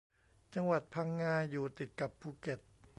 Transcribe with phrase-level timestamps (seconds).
[0.53, 2.59] จังหวัดพังงาอยู่ติดกับภูเก็ต